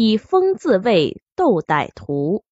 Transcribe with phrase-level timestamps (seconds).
[0.00, 2.44] 以风自卫斗歹徒。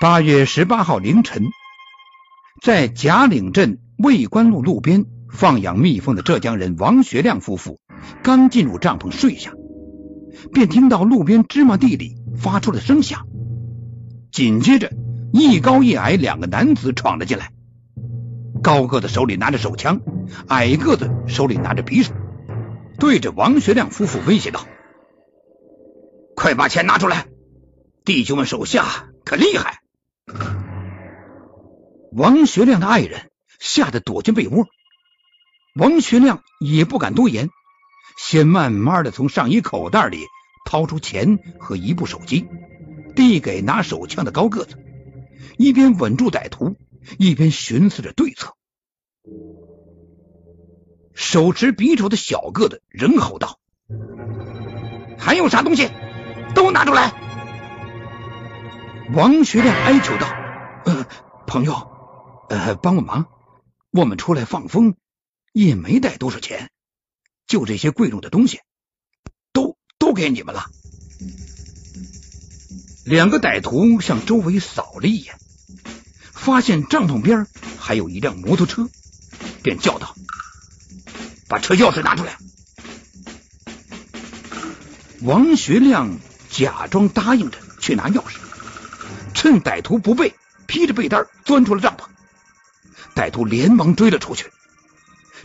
[0.00, 1.44] 八月十八号凌晨，
[2.60, 7.78] 在贾岭镇魏官路路边放养蜜蜂的浙江人王学亮夫妇
[8.24, 9.52] 刚进入帐篷睡下，
[10.52, 13.28] 便听到路边芝麻地里发出了声响，
[14.32, 14.90] 紧接着
[15.32, 17.52] 一高一矮两个男子闯了进来，
[18.62, 20.00] 高个子手里拿着手枪，
[20.46, 22.14] 矮个子手里拿着匕首，
[22.98, 24.64] 对着王学亮夫妇威胁道
[26.36, 27.26] ：“快把钱拿出来，
[28.04, 29.80] 弟兄们手下可厉害！”
[32.14, 34.66] 王学亮的爱人吓得躲进被窝，
[35.74, 37.48] 王学亮也不敢多言，
[38.16, 40.18] 先慢慢的从上衣口袋里
[40.64, 42.46] 掏出钱和一部手机，
[43.16, 44.78] 递给拿手枪的高个子，
[45.58, 46.76] 一边稳住歹徒，
[47.18, 48.54] 一边寻思着对策。
[51.14, 53.60] 手持匕首的小个子仍吼道
[55.18, 55.90] ：“还有啥东西，
[56.54, 57.12] 都拿出来！”
[59.14, 60.26] 王学亮哀求道
[60.86, 61.06] ：“呃，
[61.46, 61.74] 朋友，
[62.48, 63.28] 呃，帮个忙，
[63.90, 64.96] 我们出来放风，
[65.52, 66.70] 也没带多少钱，
[67.46, 68.60] 就这些贵重的东西，
[69.52, 70.70] 都都给你们了。”
[73.04, 75.34] 两个歹徒向周围扫了一眼，
[76.42, 77.46] 发现帐篷边
[77.78, 78.88] 还有一辆摩托车，
[79.62, 80.16] 便叫道
[81.46, 82.36] ：“把车钥匙拿出来！”
[85.22, 86.18] 王学亮
[86.50, 88.38] 假装答应着去拿钥匙。
[89.34, 90.34] 趁歹徒不备，
[90.66, 92.06] 披着被单钻出了帐篷。
[93.14, 94.50] 歹徒连忙追了出去。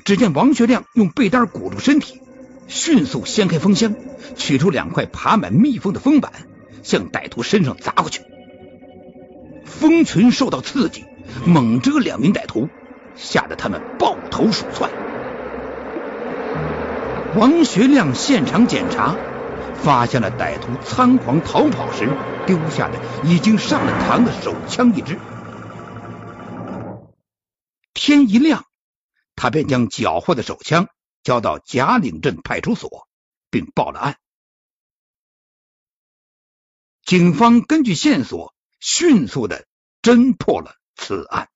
[0.04, 2.22] 只见王学亮用被单裹住身体，
[2.68, 3.94] 迅速掀开风箱，
[4.36, 6.32] 取出两块爬满蜜蜂的封板，
[6.82, 8.24] 向歹徒身上砸过去。
[9.68, 11.06] 蜂群受到刺激，
[11.46, 12.68] 猛蛰两名歹徒，
[13.16, 14.90] 吓得他们抱头鼠窜。
[17.36, 19.16] 王学亮现场检查。
[19.80, 22.10] 发现了歹徒仓皇逃跑时
[22.48, 25.20] 丢下的已经上了膛的手枪一支。
[27.94, 28.66] 天一亮，
[29.36, 30.88] 他便将缴获的手枪
[31.22, 33.08] 交到贾岭镇派出所，
[33.52, 34.18] 并报了案。
[37.06, 39.66] 警方根据线索，迅速的
[40.02, 41.50] 侦破了此案。